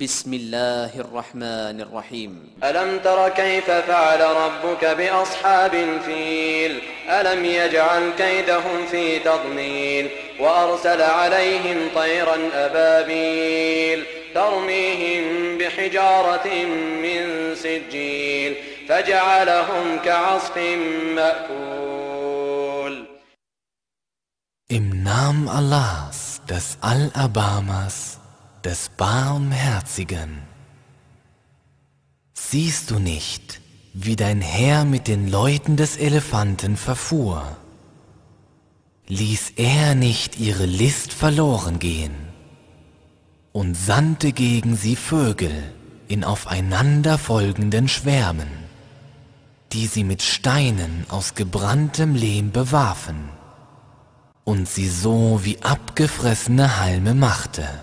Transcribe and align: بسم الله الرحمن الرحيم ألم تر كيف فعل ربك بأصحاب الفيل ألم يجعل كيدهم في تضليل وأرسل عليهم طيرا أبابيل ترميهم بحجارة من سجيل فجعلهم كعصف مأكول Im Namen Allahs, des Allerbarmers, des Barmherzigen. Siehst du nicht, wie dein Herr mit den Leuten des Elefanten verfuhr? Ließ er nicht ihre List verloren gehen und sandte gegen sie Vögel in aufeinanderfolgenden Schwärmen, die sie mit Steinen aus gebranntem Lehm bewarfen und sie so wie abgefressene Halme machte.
بسم 0.00 0.34
الله 0.34 1.00
الرحمن 1.00 1.80
الرحيم 1.80 2.50
ألم 2.64 2.98
تر 2.98 3.28
كيف 3.28 3.70
فعل 3.70 4.20
ربك 4.20 4.84
بأصحاب 4.84 5.74
الفيل 5.74 6.82
ألم 7.08 7.44
يجعل 7.44 8.10
كيدهم 8.18 8.86
في 8.90 9.18
تضليل 9.18 10.10
وأرسل 10.40 11.02
عليهم 11.02 11.88
طيرا 11.94 12.36
أبابيل 12.54 14.04
ترميهم 14.34 15.58
بحجارة 15.58 16.48
من 17.02 17.54
سجيل 17.54 18.54
فجعلهم 18.88 19.98
كعصف 20.04 20.58
مأكول 21.16 21.82
Im 24.72 25.04
Namen 25.04 25.48
Allahs, 25.50 26.40
des 26.48 26.78
Allerbarmers, 26.80 28.21
des 28.64 28.90
Barmherzigen. 28.96 30.42
Siehst 32.34 32.90
du 32.90 32.98
nicht, 32.98 33.60
wie 33.92 34.16
dein 34.16 34.40
Herr 34.40 34.84
mit 34.84 35.08
den 35.08 35.28
Leuten 35.28 35.76
des 35.76 35.96
Elefanten 35.96 36.76
verfuhr? 36.76 37.56
Ließ 39.08 39.54
er 39.56 39.94
nicht 39.94 40.38
ihre 40.38 40.66
List 40.66 41.12
verloren 41.12 41.78
gehen 41.78 42.14
und 43.52 43.74
sandte 43.74 44.32
gegen 44.32 44.76
sie 44.76 44.96
Vögel 44.96 45.72
in 46.08 46.24
aufeinanderfolgenden 46.24 47.88
Schwärmen, 47.88 48.50
die 49.72 49.86
sie 49.86 50.04
mit 50.04 50.22
Steinen 50.22 51.06
aus 51.08 51.34
gebranntem 51.34 52.14
Lehm 52.14 52.52
bewarfen 52.52 53.30
und 54.44 54.68
sie 54.68 54.88
so 54.88 55.40
wie 55.42 55.62
abgefressene 55.62 56.78
Halme 56.78 57.14
machte. 57.14 57.80